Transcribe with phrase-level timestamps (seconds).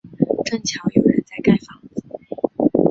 [0.45, 2.03] 正巧有人在盖房子